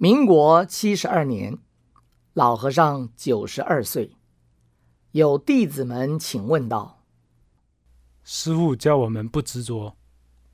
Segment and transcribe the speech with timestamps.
[0.00, 1.58] 民国七十二年，
[2.32, 4.12] 老和尚九十二岁，
[5.10, 7.02] 有弟子们请问道
[8.22, 9.96] ：“师父教我们不执着，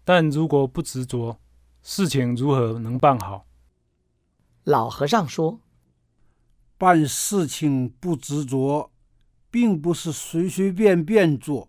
[0.03, 1.39] 但如果不执着，
[1.83, 3.45] 事情如何能办好？”
[4.65, 5.61] 老和尚说
[6.79, 8.91] ：“办事情不执着，
[9.51, 11.69] 并不是随随便便做，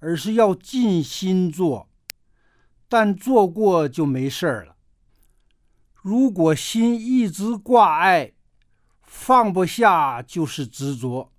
[0.00, 1.88] 而是要尽心做。
[2.90, 4.74] 但做过就没事儿了。”
[6.02, 8.32] 如果心一直挂碍，
[9.02, 11.32] 放不下就是执着。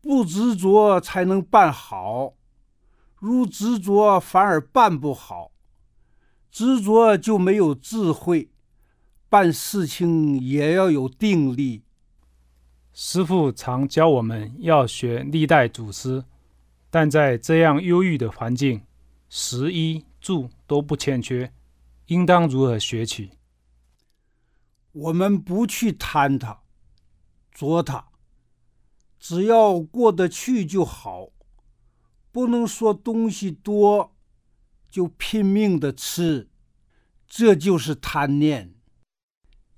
[0.00, 2.34] 不执着才能办好，
[3.16, 5.50] 如执着反而办不好。
[6.50, 8.50] 执着就没有智慧，
[9.28, 11.82] 办事情也要有定力。
[12.92, 16.24] 师父常教我们要学历代祖师，
[16.90, 18.82] 但在这样忧郁的环境，
[19.28, 21.52] 食衣住都不欠缺。
[22.06, 23.30] 应当如何学起？
[24.92, 26.62] 我们不去贪它、
[27.50, 28.08] 捉它，
[29.18, 31.30] 只要过得去就好。
[32.30, 34.16] 不能说东西多
[34.90, 36.50] 就拼命的吃，
[37.28, 38.74] 这就是贪念；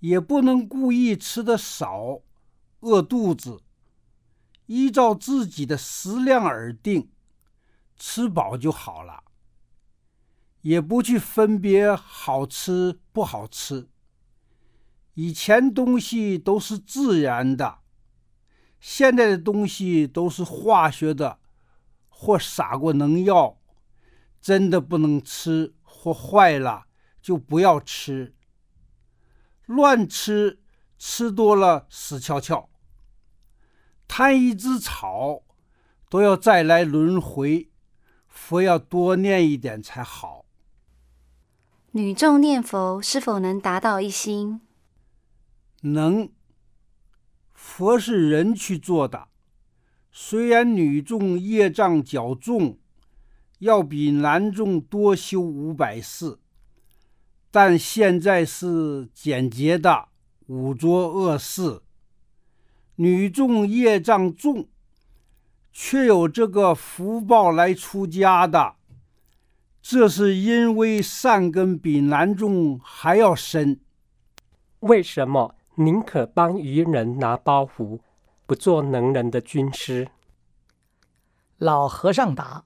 [0.01, 2.23] 也不能故意吃的少，
[2.81, 3.63] 饿肚子。
[4.65, 7.13] 依照自己的食量而定，
[7.97, 9.23] 吃饱就好了。
[10.67, 13.89] 也不去分别好吃不好吃。
[15.15, 17.79] 以前东西都是自然的，
[18.81, 21.39] 现在的东西都是化学的，
[22.09, 23.61] 或撒过农药，
[24.41, 26.87] 真的不能吃或坏了
[27.23, 28.35] 就不要吃。
[29.67, 30.59] 乱吃
[30.99, 32.69] 吃多了死翘翘。
[34.09, 35.45] 贪一只草，
[36.09, 37.71] 都要再来轮回，
[38.27, 40.46] 佛要多念一点才好。
[41.97, 44.61] 女众念佛是否能达到一心？
[45.81, 46.29] 能。
[47.55, 49.29] 佛是人去做的，
[50.13, 52.77] 虽然女众业障较重，
[53.61, 56.37] 要比男众多修五百世，
[57.51, 60.09] 但现在是简洁的
[60.49, 61.81] 五浊恶世。
[62.97, 64.69] 女众业障重，
[65.73, 68.75] 却有这个福报来出家的。
[69.89, 73.79] 这是因为善根比男众还要深。
[74.81, 78.01] 为什么宁可帮愚人拿包袱，
[78.47, 80.09] 不做能人的军师？
[81.59, 82.65] 老和尚答：“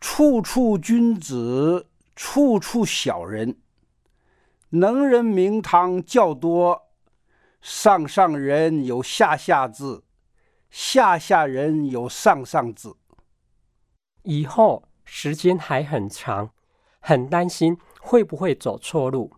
[0.00, 3.58] 处处君子，处处小人。
[4.68, 6.90] 能人名堂较多，
[7.60, 10.04] 上上人有下下字，
[10.70, 12.94] 下下人有上上字。
[14.22, 16.50] 以后。”时间还很长，
[17.00, 19.32] 很担心会不会走错路。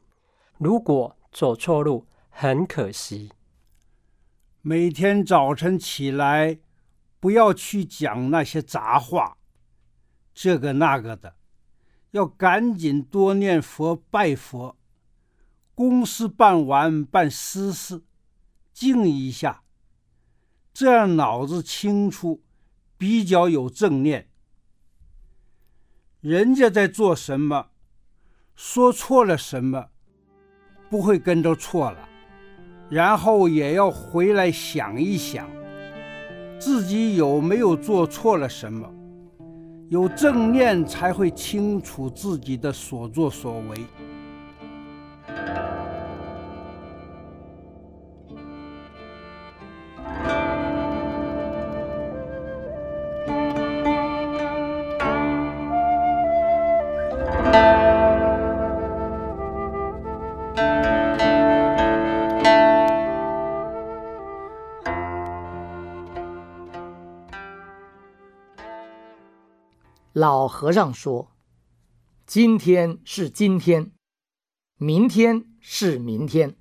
[0.59, 3.33] 如果走错路，很可惜。
[4.63, 6.59] 每天早晨起来，
[7.21, 9.37] 不要去讲那些杂话，
[10.33, 11.35] 这个那个的，
[12.13, 14.77] 要赶紧多念佛拜佛。
[15.75, 18.05] 公事办完，办私事，
[18.73, 19.65] 静一下，
[20.73, 22.43] 这样脑子清楚，
[22.97, 24.31] 比较有正念。
[26.25, 27.67] 人家在做什么，
[28.57, 29.89] 说错了什么，
[30.89, 31.99] 不会跟着错了，
[32.89, 35.47] 然后也要回来想一想，
[36.59, 38.91] 自己有没有做错了什么，
[39.91, 43.77] 有正念才会清楚自己的所作所为。
[70.13, 71.33] 老和尚说
[72.25, 73.91] ：“今天是今天，
[74.79, 76.57] 明天是明天。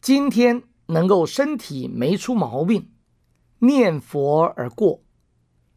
[0.00, 2.90] 今天能够身体没出毛病，
[3.60, 5.04] 念佛而过，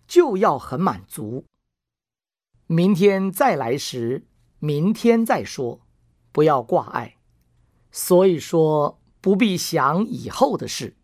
[0.08, 1.46] 就要很满足。
[2.66, 4.26] 明天再来时，
[4.58, 5.82] 明天再说，
[6.32, 7.18] 不要挂碍。
[7.92, 10.96] 所以说不必想以后的事。”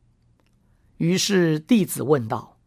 [0.97, 2.57] 于是弟子问道。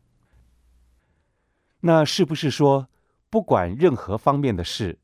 [1.81, 2.89] 那是不是说，
[3.31, 4.99] 不管任何方面的事，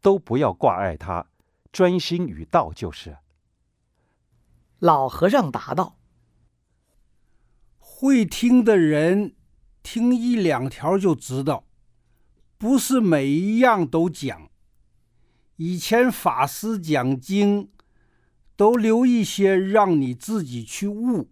[0.00, 1.26] 都不要挂碍他，
[1.72, 3.18] 专心于道就是？
[4.78, 5.98] 老和尚答道
[7.76, 9.34] ：“会听的人，
[9.82, 11.64] 听一两条就知道，
[12.56, 14.49] 不是每一样都讲。
[15.62, 17.68] 以前法师讲经，
[18.56, 21.28] 都留一些让你自己去悟，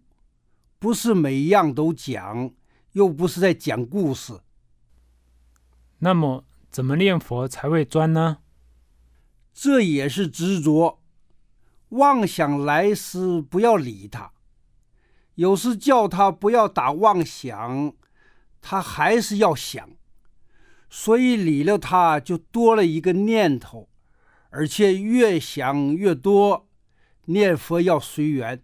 [0.77, 2.51] 不是每一样都讲，
[2.91, 4.39] 又不是在讲故事。
[5.97, 8.37] 那么，怎么念佛才会专呢？
[9.51, 11.01] 这也是执着，
[11.87, 14.31] 妄想来时不要理他。
[15.33, 17.95] 有时叫他不要打妄想，
[18.61, 19.89] 他还是要想，
[20.87, 23.89] 所以理了他就多了一个念头，
[24.49, 26.67] 而且越想越多。
[27.25, 28.63] 念佛要随缘。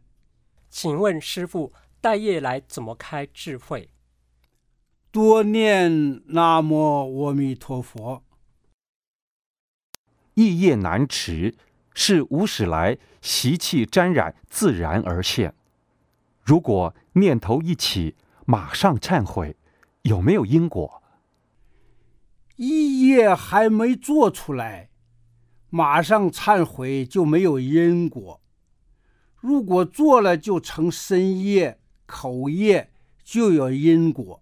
[0.70, 1.72] 请问师父，
[2.02, 3.90] 待业来怎么开智慧？
[5.12, 8.24] 多念南无阿弥陀佛。
[10.34, 11.56] 意业难持，
[11.94, 15.56] 是无始来习气沾染，自然而现。
[16.42, 18.16] 如果念头一起，
[18.46, 19.56] 马上忏悔，
[20.02, 21.02] 有没有因果？
[22.58, 24.90] 一业还没做出来，
[25.76, 28.42] 马上忏悔就没有因果。
[29.36, 32.94] 如果做了，就成身业、口业，
[33.26, 34.42] 就有因果。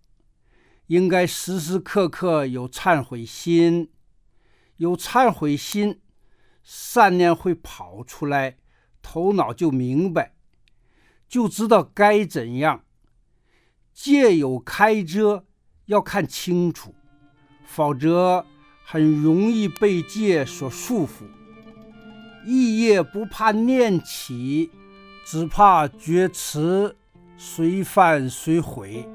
[0.85, 3.89] 应该时时刻刻有忏悔心。
[4.77, 6.01] 有忏悔心，
[6.61, 8.57] 善念会跑出来，
[9.01, 10.35] 头脑就明白，
[11.27, 12.83] 就知道该怎样。
[13.91, 15.47] 戒有开遮，
[15.85, 16.93] 要看清楚，
[17.65, 18.45] 否则
[18.83, 21.23] 很容易被戒所束缚。
[22.45, 24.69] 一业不怕念起
[25.25, 26.93] 只怕觉迟
[27.37, 29.07] 随犯随悔